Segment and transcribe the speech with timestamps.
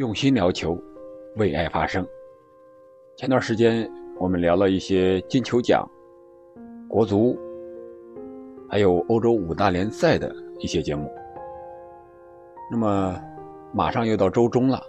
[0.00, 0.82] 用心聊球，
[1.36, 2.02] 为爱发声。
[3.18, 3.86] 前段时间
[4.18, 5.86] 我们聊了一些金球奖、
[6.88, 7.38] 国足，
[8.70, 11.12] 还有欧洲五大联赛的一些节目。
[12.72, 13.22] 那么，
[13.74, 14.82] 马上又到周中了，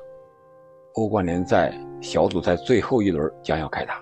[0.93, 4.01] 欧冠联赛小组赛最后一轮将要开打。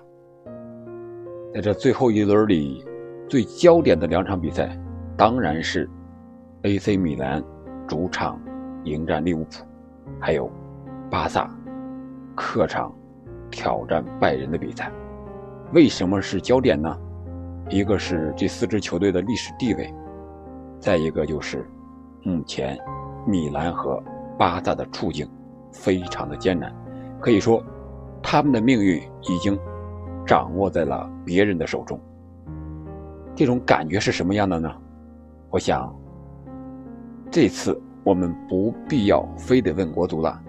[1.52, 2.86] 在这最后一轮里，
[3.28, 4.80] 最焦点的两场比赛，
[5.16, 5.90] 当然是
[6.62, 7.42] AC 米兰
[7.88, 8.40] 主场
[8.84, 9.66] 迎战利物浦，
[10.20, 10.48] 还有。
[11.10, 11.50] 巴萨
[12.36, 12.94] 客场
[13.50, 14.92] 挑战拜仁的比赛，
[15.72, 16.96] 为什么是焦点呢？
[17.68, 19.92] 一个是这四支球队的历史地位，
[20.78, 21.68] 再一个就是
[22.22, 22.78] 目前
[23.26, 24.00] 米兰和
[24.38, 25.28] 巴萨的处境
[25.72, 26.72] 非常的艰难，
[27.20, 27.60] 可以说
[28.22, 29.58] 他们的命运已经
[30.24, 32.00] 掌握在了别人的手中。
[33.34, 34.72] 这种感觉是什么样的呢？
[35.50, 35.92] 我想
[37.32, 40.40] 这次我们不必要非得问国足了。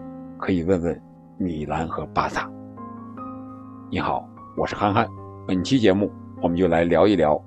[0.41, 1.01] 可以问问
[1.37, 2.49] 米兰和巴萨。
[3.91, 5.07] 你好，我是憨憨。
[5.47, 6.11] 本期节目
[6.41, 7.39] 我们就来聊一聊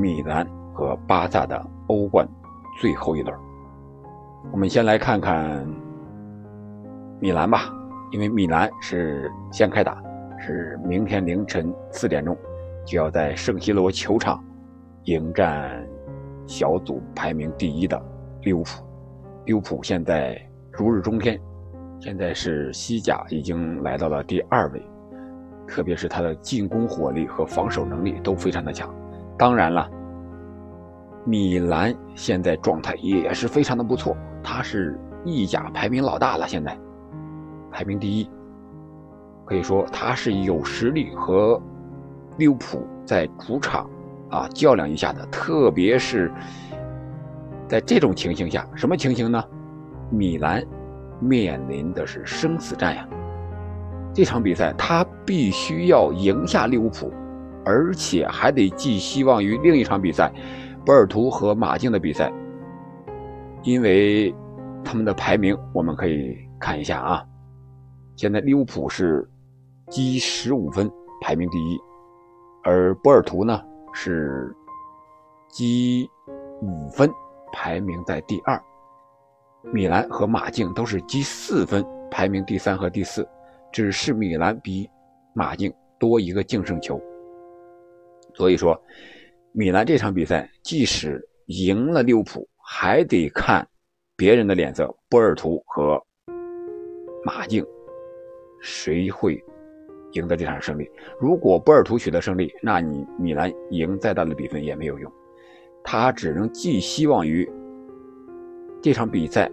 [0.00, 2.26] 米兰和巴萨的欧冠
[2.80, 3.38] 最后一轮。
[4.50, 5.68] 我们先来看看
[7.20, 7.70] 米兰吧，
[8.10, 10.02] 因为米兰是先开打，
[10.38, 12.34] 是明天凌晨四点钟
[12.86, 14.42] 就要在圣西罗球场
[15.04, 15.86] 迎战
[16.46, 18.02] 小组排名第一的
[18.44, 18.82] 利物浦。
[19.44, 20.40] 利物浦现在
[20.72, 21.38] 如日中天。
[22.00, 24.80] 现在是西甲已经来到了第二位，
[25.66, 28.88] 特别是他的进攻火力和防守能力都非常的强。
[29.36, 29.90] 当然了，
[31.24, 36.78] 米兰现在状态也是非常的不错，他是意甲排名老大了，现在
[37.72, 38.30] 排名第一，
[39.44, 41.60] 可以说他是有实力和
[42.36, 43.90] 利物浦在主场
[44.30, 45.26] 啊较量一下的。
[45.26, 46.32] 特别是
[47.66, 49.44] 在这种情形下，什么情形呢？
[50.10, 50.64] 米兰。
[51.20, 53.08] 面临的是生死战呀！
[54.14, 57.12] 这场比赛他必须要赢下利物浦，
[57.64, 60.32] 而且还得寄希望于另一场比赛，
[60.84, 62.32] 波尔图和马竞的比赛。
[63.62, 64.34] 因为
[64.84, 67.24] 他们的排名我们可以看一下啊，
[68.16, 69.28] 现在利物浦是
[69.90, 71.78] 积十五分排名第一，
[72.64, 73.60] 而波尔图呢
[73.92, 74.54] 是
[75.48, 76.08] 积
[76.62, 77.10] 五分
[77.52, 78.60] 排名在第二。
[79.62, 83.28] 米兰和马竞都是积四分，排名第三和第四，
[83.72, 84.88] 只是米兰比
[85.34, 87.00] 马竞多一个净胜球。
[88.34, 88.80] 所以说，
[89.52, 93.66] 米兰这场比赛即使赢了利物浦，还得看
[94.16, 94.88] 别人的脸色。
[95.08, 96.00] 波尔图和
[97.24, 97.66] 马竞
[98.62, 99.42] 谁会
[100.12, 100.88] 赢得这场胜利？
[101.20, 105.12] 如果波尔图取得胜利，那你米兰赢再大的比分也没有用，
[105.82, 107.46] 他只能寄希望于。
[108.80, 109.50] 这场比赛，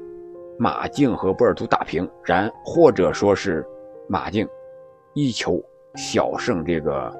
[0.59, 3.65] 马竞和波尔图打平，然或者说是
[4.07, 4.47] 马竞
[5.15, 5.59] 一球
[5.95, 7.11] 小胜这个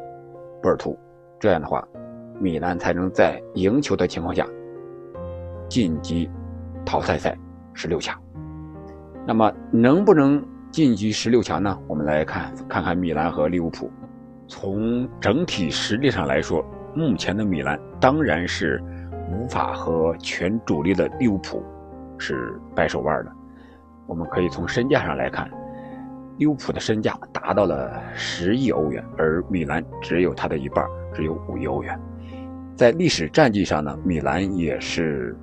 [0.62, 0.96] 波尔图，
[1.40, 1.86] 这样的话，
[2.40, 4.48] 米兰才能在赢球的情况下
[5.68, 6.30] 晋级
[6.86, 7.36] 淘汰赛
[7.74, 8.16] 十六强。
[9.26, 11.76] 那么能不能晋级十六强呢？
[11.88, 13.90] 我们来看看看米兰和利物浦。
[14.48, 16.64] 从整体实力上来说，
[16.94, 18.80] 目前的米兰当然是
[19.32, 21.64] 无法和全主力的利物浦。
[22.18, 23.31] 是掰手腕的。
[24.08, 25.50] 我们可以从身价上来看，
[26.38, 32.00] 利物浦的身价达到了十亿欧元，而米兰只有它的一半，只有五亿欧元。
[32.76, 35.36] 在历史战绩上呢，米兰也是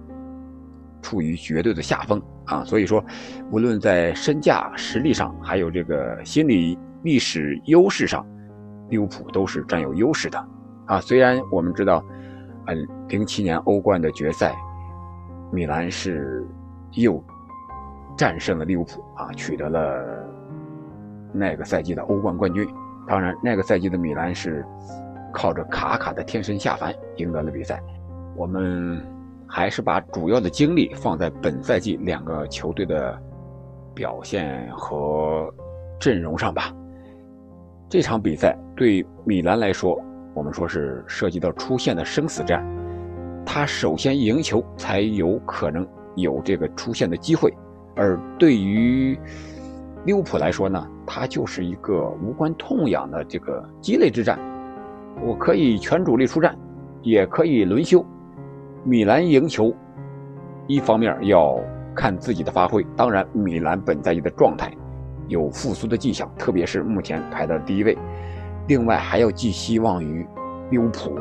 [1.00, 2.62] 处于绝对的下风啊。
[2.64, 3.04] 所以说，
[3.50, 8.24] 无论在身价、实力上，还有这个心理历史优势上，
[8.90, 10.38] 利物浦都是占有优势的
[10.86, 11.00] 啊。
[11.00, 12.04] 虽然我们知道，
[12.66, 12.76] 呃，
[13.08, 14.54] 零七年欧冠的决赛，
[15.50, 16.46] 米兰是。
[16.94, 17.22] 又
[18.16, 20.28] 战胜了利物浦啊，取得了
[21.32, 22.68] 那个赛季的欧冠冠军。
[23.06, 24.64] 当然，那个赛季的米兰是
[25.32, 27.82] 靠着卡卡的天神下凡赢得了比赛。
[28.36, 29.04] 我们
[29.46, 33.18] 还是把主要的精力放在本赛季两个球队的
[33.94, 35.52] 表现和
[35.98, 36.72] 阵容上吧。
[37.88, 40.00] 这场比赛对米兰来说，
[40.32, 42.64] 我们说是涉及到出线的生死战，
[43.44, 45.86] 他首先赢球才有可能。
[46.14, 47.52] 有这个出现的机会，
[47.94, 49.18] 而对于
[50.04, 54.38] 利物浦来说呢，它就是一个无关痛痒的这个鸡肋之战。
[55.22, 56.56] 我可以全主力出战，
[57.02, 58.04] 也可以轮休。
[58.84, 59.72] 米兰赢球，
[60.66, 61.58] 一方面要
[61.94, 64.72] 看自己的发挥，当然米兰本赛季的状态
[65.28, 67.96] 有复苏的迹象，特别是目前排在第一位。
[68.68, 70.26] 另外还要寄希望于
[70.70, 71.16] 利物浦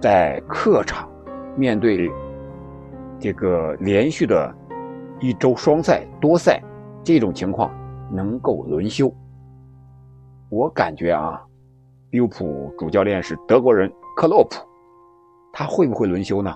[0.00, 1.08] 在客场
[1.56, 2.10] 面对。
[3.22, 4.52] 这个连续的
[5.20, 6.60] 一周双赛多赛，
[7.04, 7.72] 这种情况
[8.12, 9.14] 能够轮休。
[10.48, 11.40] 我感觉啊，
[12.10, 14.56] 利物浦主教练是德国人克洛普，
[15.52, 16.52] 他会不会轮休呢？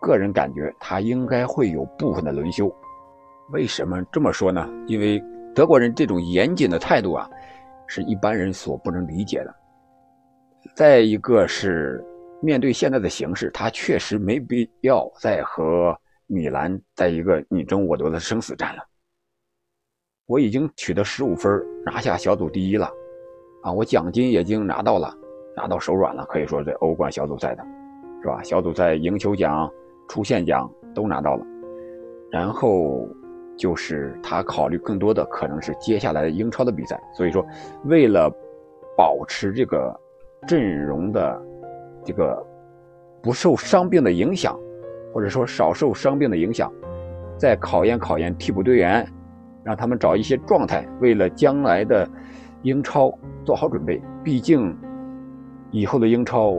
[0.00, 2.68] 个人感觉他应该会有部分的轮休。
[3.52, 4.68] 为什么这么说呢？
[4.88, 5.22] 因为
[5.54, 7.30] 德国人这种严谨的态度啊，
[7.86, 9.54] 是一般人所不能理解的。
[10.74, 12.04] 再一个是
[12.42, 15.96] 面对现在的形势，他确实没必要再和
[16.26, 18.82] 米兰在一个你争我夺的生死战了。
[20.26, 22.90] 我已经取得十五分，拿下小组第一了，
[23.62, 25.16] 啊，我奖金已经拿到了，
[25.56, 27.64] 拿到手软了，可以说在欧冠小组赛的，
[28.20, 28.42] 是吧？
[28.42, 29.70] 小组赛赢球奖、
[30.08, 31.46] 出线奖都拿到了，
[32.30, 33.08] 然后
[33.56, 37.46] 就是他考虑更多的可能是接下来英超的比赛，所以说
[37.84, 38.28] 为了
[38.96, 39.96] 保持这个。
[40.48, 41.40] 阵容的
[42.04, 42.44] 这个
[43.22, 44.58] 不受伤病的影响，
[45.12, 46.72] 或者说少受伤病的影响，
[47.38, 49.06] 再考验考验替补队员，
[49.62, 52.08] 让他们找一些状态，为了将来的
[52.62, 53.12] 英超
[53.44, 54.02] 做好准备。
[54.24, 54.76] 毕竟
[55.70, 56.54] 以后的英超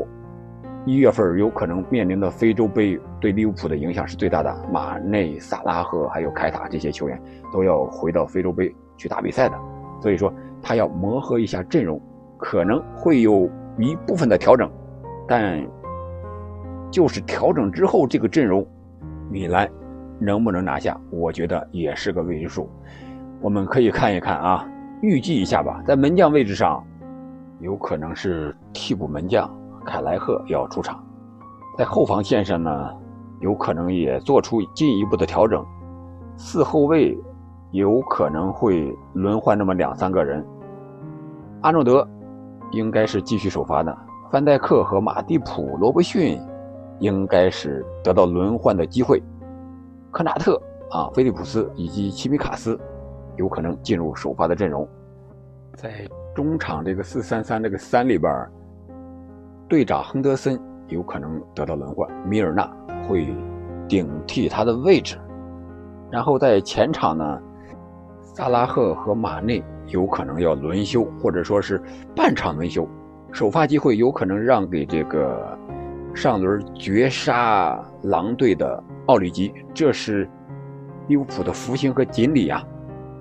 [0.86, 9.60] 一月份有可能面临的非洲杯对利物浦的影响是最大的，马内、萨拉赫还有凯塔这些球员都要回到非洲杯去打比赛的，
[10.02, 12.02] 所以说他要磨合一下阵容，
[12.38, 13.50] 可能会有。
[13.80, 14.70] 一部分的调整，
[15.36, 15.68] 但
[16.92, 18.64] 就是调整之后这个阵容，
[19.32, 19.68] 米兰
[20.20, 20.96] 能不能拿下？
[21.10, 22.70] 我觉得也是个未知数。
[23.42, 24.64] 我们可以看一看啊，
[25.02, 25.82] 预计一下吧。
[25.88, 26.86] 在门将位置上，
[27.62, 29.50] 有可能是替补门将
[29.84, 30.98] 凯莱赫要出场；
[31.80, 32.92] 在后防线上呢，
[33.40, 35.66] 有可能也做出进一步的调整。
[36.38, 37.18] 四后卫
[37.72, 40.46] 有可能会轮换那么两三个人。
[41.62, 42.08] 阿诺德。
[42.72, 43.96] 应该是继续首发的，
[44.34, 46.42] 范戴克和马蒂普、罗伯逊
[46.98, 49.22] 应该是得到轮换的机会，
[50.10, 50.60] 科纳特
[50.90, 52.76] 啊、菲利普斯以及齐米卡斯
[53.36, 54.90] 有可能进入首发的阵容。
[55.76, 58.34] 在中场这个四三三这个三里边，
[59.70, 62.68] 队长亨德森有可能得到轮换，米尔纳
[63.08, 63.32] 会
[63.88, 65.16] 顶替他的位置。
[66.10, 67.40] 然后在前场呢，
[68.24, 69.64] 萨拉赫和马内。
[69.88, 71.80] 有可能要轮休，或者说是
[72.16, 72.88] 半场轮休，
[73.34, 75.58] 首发机会有可能让给这个
[76.14, 80.30] 上轮绝杀狼队的奥里吉，这是
[81.08, 82.64] 利物浦的福星和锦鲤啊，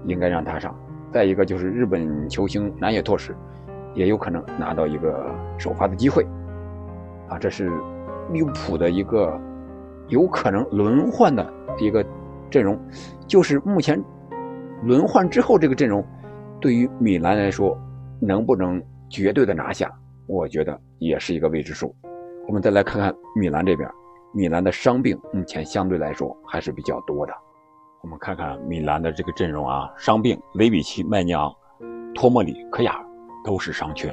[0.05, 0.79] 应该让他上。
[1.11, 3.35] 再一个就是日本球星南野拓实，
[3.95, 6.27] 也有可能拿到一个首发的机会，
[7.31, 7.71] 啊，这是
[8.31, 9.41] 利物浦的一个
[10.09, 12.05] 有可能轮换的一个
[12.51, 12.79] 阵容，
[13.27, 13.99] 就是目前
[14.83, 16.05] 轮换之后这个阵容。
[16.61, 17.77] 对于米兰来说，
[18.21, 19.91] 能不能绝对的拿下，
[20.27, 21.95] 我觉得也是一个未知数。
[22.47, 23.89] 我们再来看看米兰这边，
[24.33, 27.33] 米兰的伤病目前相对来说还是比较多的。
[28.03, 31.55] 我们看看米兰的这个阵容啊，伤病雷比奇、麦尼昂、
[32.15, 33.07] 托莫里、科亚尔
[33.45, 34.13] 都是伤缺。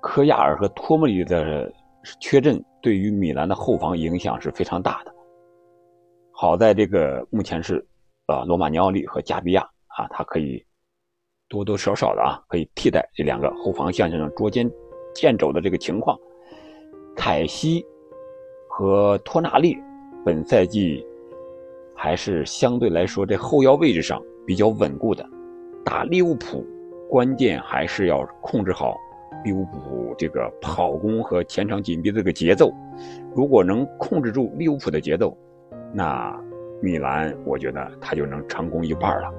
[0.00, 1.72] 科亚尔和托莫里的
[2.20, 5.14] 缺阵，对于米兰的后防影响是非常大的。
[6.32, 7.84] 好在这个目前是，
[8.26, 10.64] 呃，罗马尼奥利和加比亚啊，他可以。
[11.52, 14.70] 多多少少的啊，可以替代这两个后防线上捉奸
[15.14, 16.18] 见肘的这个情况。
[17.16, 17.84] 凯西
[18.68, 19.76] 和托纳利
[20.24, 21.06] 本赛季
[21.94, 25.24] 还是相对来说在后腰位置上比较稳固的。
[25.84, 26.64] 打利物浦，
[27.08, 28.94] 关键还是要控制好
[29.44, 32.72] 利物浦这个跑攻和前场紧逼这个节奏。
[33.34, 35.36] 如果能控制住利物浦的节奏，
[35.92, 36.38] 那
[36.80, 39.30] 米兰我觉得他就能成功一半了。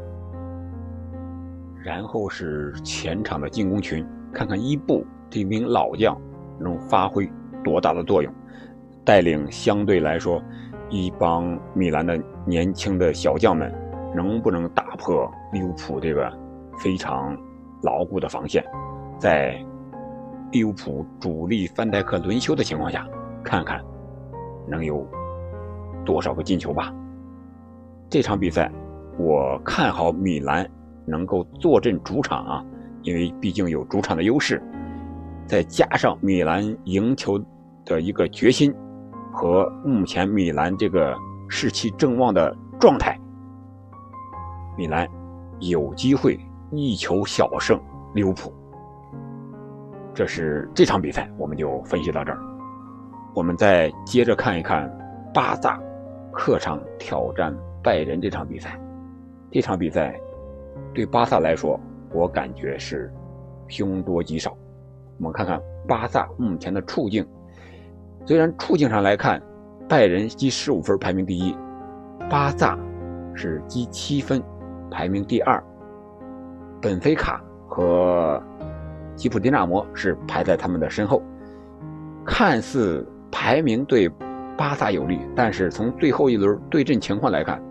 [1.83, 6.15] 然后是前场的进攻群，看看伊布这名老将
[6.59, 7.27] 能发挥
[7.63, 8.31] 多大的作用，
[9.03, 10.39] 带领相对来说
[10.89, 13.73] 一帮米兰的年轻的小将们，
[14.15, 16.31] 能不能打破利物浦这个
[16.77, 17.35] 非常
[17.81, 18.63] 牢固的防线？
[19.17, 19.57] 在
[20.51, 23.07] 利物浦主力范戴克轮休的情况下，
[23.41, 23.81] 看看
[24.67, 25.07] 能有
[26.05, 26.93] 多少个进球吧。
[28.09, 28.69] 这场比赛
[29.17, 30.69] 我看好米兰。
[31.03, 32.65] 能够坐镇主场啊，
[33.01, 34.61] 因为毕竟有主场的优势，
[35.51, 37.37] 再加上米兰赢球
[37.83, 38.73] 的一个决心
[39.33, 41.13] 和目前米兰这个
[41.49, 43.19] 士气正旺的状态，
[44.77, 45.05] 米兰
[45.59, 46.39] 有机会
[46.71, 47.77] 一球小胜
[48.13, 48.49] 利物浦。
[50.13, 52.39] 这是这场比赛，我们就分析到这儿。
[53.35, 54.89] 我们再接着看一看
[55.33, 55.77] 巴萨
[56.31, 57.53] 客场挑战
[57.83, 58.79] 拜仁这场比赛，
[59.51, 60.17] 这场比赛。
[60.93, 61.77] 对巴萨来说，
[62.13, 63.13] 我感觉是
[63.67, 64.55] 凶多吉少。
[65.21, 67.23] 我们看看巴萨目前的处境，
[68.25, 69.39] 虽然处境上来看，
[69.87, 71.55] 拜仁积十五分排名第一，
[72.27, 72.75] 巴萨
[73.35, 74.41] 是积七分，
[74.89, 75.63] 排名第二，
[76.81, 78.41] 本菲卡和
[79.15, 81.21] 吉普迪纳摩是排在他们的身后。
[82.25, 84.09] 看似排名对
[84.57, 87.61] 巴萨有利，但是从最后一轮对阵情况来看，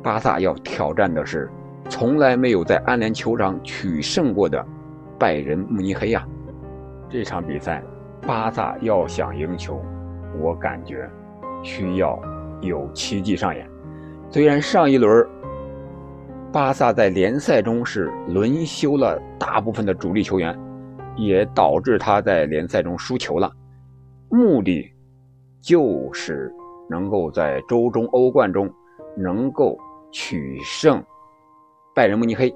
[0.00, 1.50] 巴萨要挑战的是
[1.88, 4.64] 从来没有在安联酋长取胜过的
[5.18, 6.24] 拜仁慕尼黑呀。
[7.08, 7.82] 这场比赛，
[8.22, 9.82] 巴萨要想赢球，
[10.40, 11.08] 我感觉
[11.62, 12.20] 需要
[12.60, 13.68] 有奇迹上演。
[14.30, 15.26] 虽然上一轮
[16.52, 20.56] 巴萨在联赛中是轮休了大部分的主力球员。
[21.18, 23.50] 也导致他在联赛中输球了，
[24.28, 24.86] 目的
[25.62, 26.52] 就是
[26.90, 28.70] 能够在周中欧冠中
[29.16, 29.78] 能够
[30.12, 31.02] 取胜
[31.94, 32.54] 拜仁慕尼黑，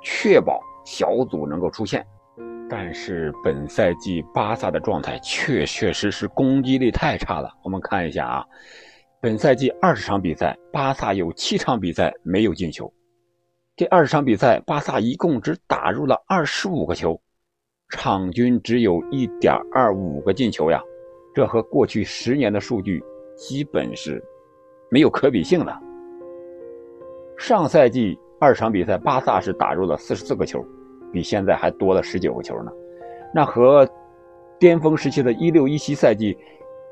[0.00, 2.06] 确保小组能够出线。
[2.70, 7.50] 但是本赛季巴萨的状态确确实实攻击力太差了。
[7.62, 8.44] 我们看一下啊，
[9.20, 12.92] 本赛季二十场比赛，巴萨有七场比赛没有进球，
[13.74, 17.18] 这二十场比赛巴萨一共只打入了二十五个球。
[17.90, 20.78] 场均只有一点二五个进球呀，
[21.34, 23.02] 这和过去十年的数据
[23.34, 24.22] 基本是
[24.90, 25.74] 没有可比性的。
[27.38, 30.62] 上赛季二场比赛，巴萨是打入了四十四个球，
[31.12, 32.70] 比现在还多了十九个球呢。
[33.34, 33.88] 那和
[34.58, 36.36] 巅峰时期的一六一七赛季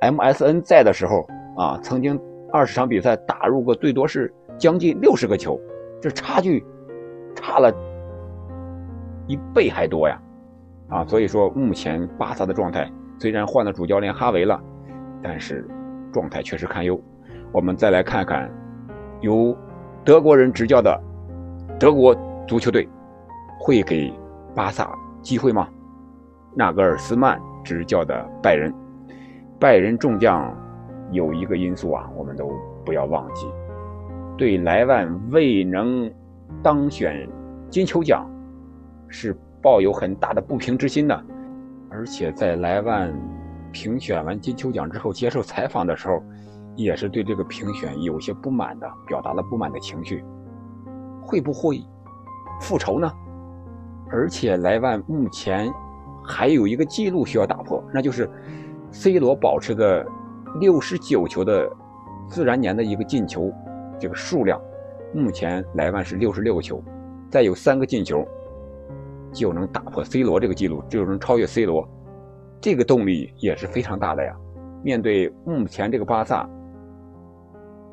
[0.00, 2.20] ，MSN 在的时候啊，曾经
[2.52, 5.58] 二十场比赛打入过最多是将近六十个球，
[6.00, 6.64] 这差距
[7.34, 7.72] 差了
[9.26, 10.20] 一倍还多呀。
[10.88, 14.62] 啊，所以说目前巴萨的状态虽然换了主教练哈维了，
[15.22, 15.66] 但是
[16.12, 17.00] 状态确实堪忧。
[17.52, 18.48] 我们再来看看，
[19.20, 19.56] 由
[20.04, 21.02] 德国人执教的
[21.80, 22.14] 德国
[22.46, 22.88] 足球队
[23.58, 24.12] 会给
[24.54, 24.90] 巴萨
[25.22, 25.68] 机会吗？
[26.54, 28.72] 纳格尔斯曼执教的拜仁，
[29.58, 30.56] 拜仁众将
[31.10, 32.50] 有一个因素啊，我们都
[32.84, 33.46] 不要忘记，
[34.36, 36.10] 对莱万未能
[36.62, 37.28] 当选
[37.70, 38.28] 金球奖
[39.08, 39.36] 是。
[39.62, 41.24] 抱有很大的不平之心的，
[41.90, 43.12] 而且在莱万
[43.72, 46.22] 评选完金球奖之后接受采访的时候，
[46.76, 50.24] 也是对这个评选有些不满的，表达了不满的情绪。
[51.20, 51.82] 会不会
[52.60, 53.10] 复仇呢？
[54.10, 55.72] 而且莱万目前
[56.24, 58.28] 还有一个记录需要打破，那就是
[58.90, 60.06] C 罗保持的
[60.60, 61.70] 六十九球的
[62.28, 63.52] 自然年的一个进球
[63.98, 64.60] 这个数量，
[65.14, 66.82] 目前莱万是六十六个球，
[67.30, 68.26] 再有三个进球。
[69.32, 71.86] 就能打破 C 罗这个记录，就能超越 C 罗，
[72.58, 74.34] 这个动力也是非常大的呀。
[74.82, 76.48] 面对目前这个巴萨，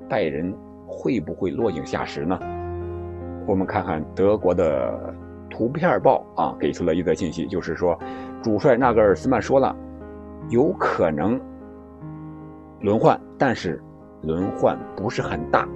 [0.08, 0.56] 拜仁
[0.88, 2.40] 会不会落井下石呢？
[3.46, 5.14] 我们看看德国的
[5.54, 7.98] 图片报啊，给出了一则信息，就是说，
[8.42, 9.76] 主帅纳格尔斯曼说了，
[10.50, 11.40] 有可能
[12.82, 13.80] 轮换，但是
[14.24, 15.68] 轮换不是很大，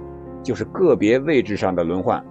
[0.42, 2.22] 就是个别位置上的轮换，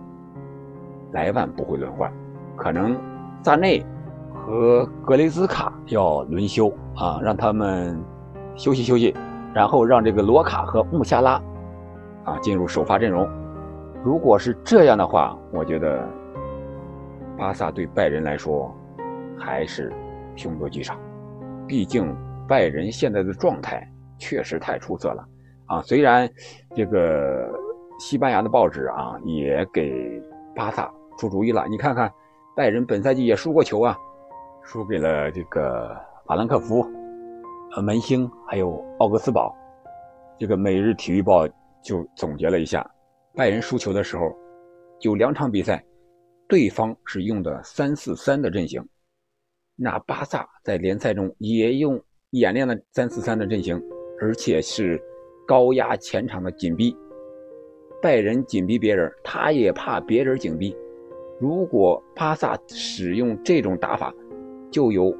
[1.14, 2.12] 莱万不会轮换，
[2.58, 2.96] 可能。
[3.44, 3.82] 萨内
[4.34, 7.98] 和格雷兹卡要轮休啊，让他们
[8.56, 9.16] 休息休息，
[9.54, 11.42] 然后让这个罗卡和穆夏拉
[12.26, 13.26] 啊进入首发阵容。
[14.04, 16.06] 如果是这样的话，我觉得
[17.38, 18.74] 巴萨对拜仁来说
[19.38, 19.94] 还是
[20.36, 20.98] 凶多吉少。
[21.68, 22.16] 毕竟
[22.48, 25.24] 拜仁现在的状态确实太出色了
[25.68, 25.82] 啊！
[25.84, 26.30] 虽然
[26.76, 27.48] 这个
[28.00, 30.22] 西班牙的报纸啊也给
[30.56, 32.12] 巴萨出主意了，你看看。
[32.56, 33.96] 拜仁本赛季也输过球啊，
[34.64, 36.82] 输给了这个法兰克福，
[37.76, 39.56] 呃，门兴还有奥格斯堡。
[40.40, 41.46] 这个《每日体育报》
[41.84, 42.84] 就总结了一下，
[43.36, 44.36] 拜仁输球的时候，
[45.02, 45.84] 有两场比赛，
[46.48, 48.82] 对方是用的三四三的阵型，
[49.76, 52.02] 那巴萨在联赛中也用
[52.32, 53.82] 演练了三四三的阵型，
[54.22, 55.02] 而且是
[55.46, 56.96] 高压前场的紧逼。
[58.02, 60.76] 拜仁紧逼别人，他也怕别人紧逼。
[61.40, 64.14] 如果巴萨使用这种打法，
[64.72, 65.14] 就有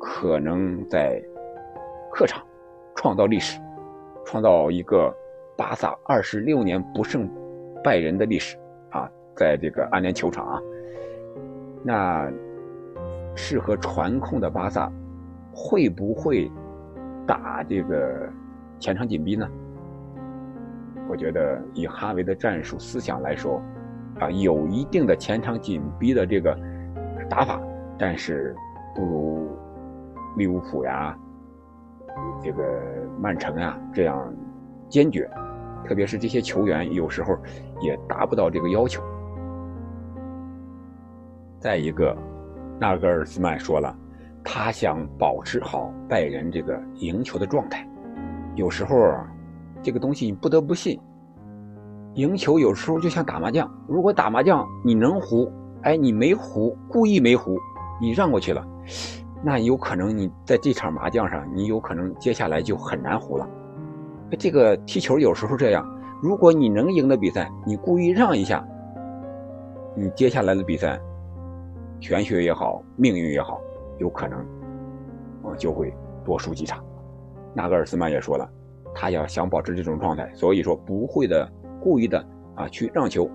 [0.00, 1.22] 可能在
[2.10, 2.42] 客场
[2.94, 3.60] 创造历史，
[4.24, 5.14] 创造一个
[5.56, 7.28] 巴萨二十六年不胜
[7.84, 8.56] 拜仁的历史！
[9.36, 10.60] 在这个安联球场啊，
[11.82, 12.32] 那
[13.34, 14.90] 适合传控的巴萨
[15.54, 16.50] 会不会
[17.26, 18.28] 打这个
[18.78, 19.48] 前场紧逼呢？
[21.08, 23.62] 我觉得以哈维的战术思想来说。
[24.20, 26.56] 啊，有一定的前场紧逼的这个
[27.30, 27.60] 打法，
[27.98, 28.54] 但是
[28.94, 29.48] 不如
[30.36, 31.16] 利物浦呀、
[32.44, 32.62] 这个
[33.18, 34.32] 曼城呀这样
[34.88, 35.28] 坚决。
[35.84, 37.36] 特别是这些球员有时候
[37.80, 39.02] 也达不到这个要求。
[41.62, 42.12] 再一个，
[42.80, 43.96] 纳格尔斯曼说了，
[44.42, 47.88] 他想保持好拜仁这个赢球的状态。
[48.56, 48.96] 有时候
[49.80, 50.98] 这个东西你不得不信。
[52.14, 55.48] 赢球有时候就像打麻将，如果打麻将你能胡，
[55.82, 57.56] 哎，你没胡，故意没胡，
[58.00, 58.66] 你让过去了，
[59.44, 63.48] 那有可能你在这场麻将上，你有可能接下来就很难胡了。
[64.36, 65.88] 这个踢球有时候这样，
[66.20, 68.66] 如果你能赢的比赛，你故意让一下，
[69.94, 71.00] 你接下来的比赛，
[72.02, 73.62] 玄学也好，命运也好，
[73.98, 74.44] 有可能，
[75.44, 75.94] 嗯，就会
[76.24, 76.84] 多输几场。
[77.54, 78.46] 纳格尔斯曼也说了，
[78.92, 81.48] 他要想保持这种状态，所以说不会的。
[81.80, 83.28] 故意的啊，去让球，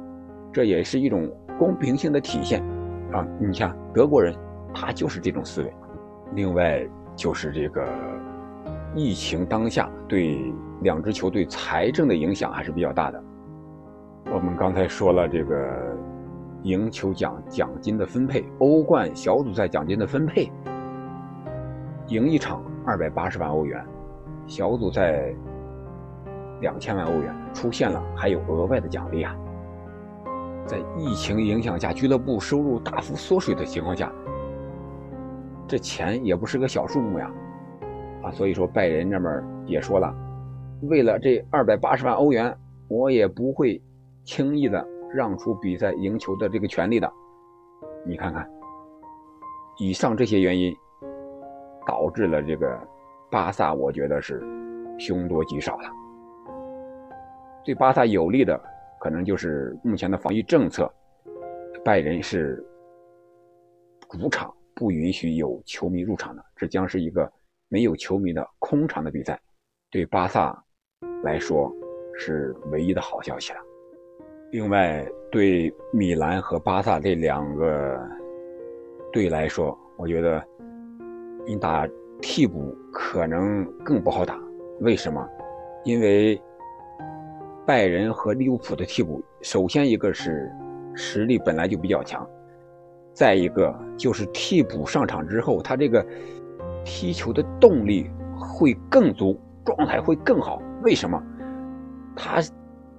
[0.54, 2.64] 这也是一种公平性的体现
[3.12, 3.28] 啊！
[3.42, 4.34] 你像德国人，
[4.74, 5.74] 他就是这种思维。
[6.34, 6.82] 另外
[7.14, 7.86] 就是这个
[8.96, 13.22] 疫情当下对两支球队财政的影响还是比较大的。
[14.34, 15.97] 我们刚才说了这个
[16.68, 20.52] 赢球奖奖金的分配，欧冠小组赛奖金的分配，
[22.08, 23.82] 赢一场二百八十万欧元，
[24.46, 25.34] 小组赛。
[26.60, 29.36] 两千万欧元出现了，还有额外的奖励啊！
[30.66, 34.12] 在疫情影响下，俱乐部收入大幅缩水的情况下，
[35.68, 37.32] 这钱也不是个小数目呀！
[38.24, 40.12] 啊，所以说拜仁那边也说了，
[40.82, 42.58] 为了这二百八十万欧元，
[42.88, 43.80] 我也不会
[44.24, 44.84] 轻易的
[45.14, 47.12] 让出比赛赢球的这个权利的。
[48.06, 48.50] 你看看，
[49.78, 50.76] 以上这些原因，
[51.86, 52.80] 导致了这个
[53.30, 54.42] 巴萨，我觉得是
[54.98, 55.90] 凶多吉少了。
[57.66, 58.60] 对巴萨有利的，
[59.00, 60.92] 可能就是目前的防疫政策。
[61.84, 62.66] 拜仁是
[64.10, 67.32] 主场不允许有球迷入场的，这将是一个
[67.68, 69.40] 没有球迷的空场的比赛。
[69.92, 70.58] 对巴萨
[71.24, 71.72] 来说
[72.18, 73.60] 是唯一的好消息了。
[74.52, 78.00] 另外，对米兰和巴萨这两个
[79.12, 80.44] 队来说，我觉得
[81.46, 81.88] 你打
[82.22, 84.40] 替补可能更不好打。
[84.80, 85.28] 为什么？
[85.84, 86.42] 因为。
[87.66, 90.50] 拜仁和利物浦的替补，首先一个是
[90.96, 92.26] 实力本来就比较强，
[93.12, 96.02] 再一个就是替补上场之后，他这个
[96.86, 100.62] 踢球的动力会更足，状态会更好。
[100.82, 101.22] 为什么？
[102.16, 102.40] 他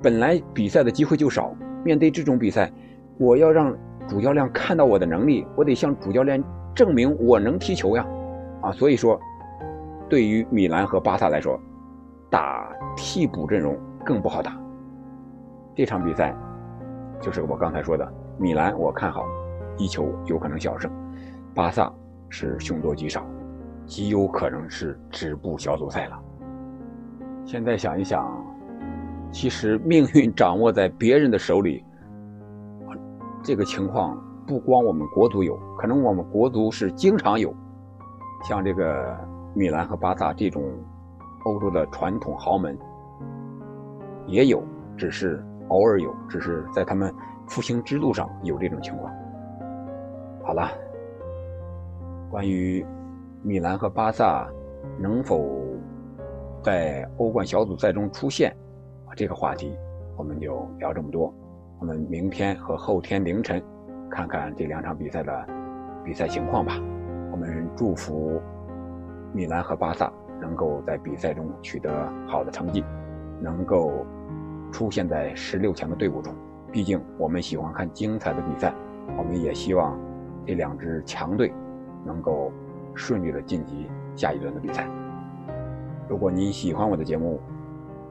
[0.02, 2.70] 本来比赛的机会就少，面对这种比赛，
[3.18, 6.42] 我要让主教练看到我的能力，我得向主教练
[6.74, 8.06] 证明我能踢球呀！
[8.62, 9.20] 啊，所以说，
[10.08, 11.60] 对于米兰和巴萨来说，
[12.30, 13.78] 打替补阵容。
[14.06, 14.56] 更不好打。
[15.74, 16.34] 这场比赛
[17.20, 19.22] 就是我刚才说的，米兰我看好
[19.76, 20.90] 一球有可能小胜，
[21.54, 21.92] 巴萨
[22.30, 23.26] 是凶多吉少，
[23.84, 26.18] 极有可能是止步小组赛了。
[27.44, 28.26] 现在想一想，
[29.30, 31.84] 其实命运掌握在别人的手里，
[33.42, 37.54] 这个情况不光我们国足有，可能我们国足是经常有，
[38.42, 39.16] 像这个
[39.54, 40.62] 米兰和巴萨这种
[41.44, 42.76] 欧洲的传统豪门。
[44.26, 44.62] 也有，
[44.96, 47.14] 只是偶尔有，只是在他们
[47.46, 49.12] 复兴之路上有这种情况。
[50.42, 50.68] 好了，
[52.30, 52.84] 关于
[53.42, 54.46] 米兰和巴萨
[54.98, 55.62] 能否
[56.62, 58.54] 在欧冠小组赛中出现
[59.18, 59.76] 这个话题，
[60.16, 61.34] 我们就聊这么多。
[61.80, 63.60] 我们明天和后天凌晨
[64.08, 65.44] 看看这两场比赛的
[66.04, 66.74] 比赛情况吧。
[67.32, 68.40] 我们祝福
[69.32, 70.08] 米兰和巴萨
[70.40, 72.84] 能够在比赛中取得好的成绩，
[73.40, 74.06] 能够。
[74.70, 76.30] 出现在十六强的队伍中，
[76.70, 78.74] 毕竟我们喜欢看精彩的比赛，
[79.16, 79.98] 我们也希望
[80.44, 81.50] 这两支强队
[82.04, 82.52] 能够
[82.94, 84.86] 顺利的晋级下一轮的比赛。
[86.06, 87.40] 如果您喜欢我的节目，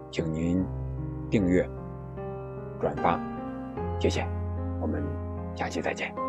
[0.09, 0.65] 请您
[1.29, 1.67] 订阅、
[2.79, 3.19] 转发，
[3.99, 4.25] 谢谢。
[4.79, 5.03] 我们
[5.55, 6.26] 下期再见。